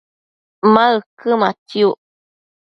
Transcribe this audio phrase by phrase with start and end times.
[0.73, 1.95] ma uquëmatsiuc?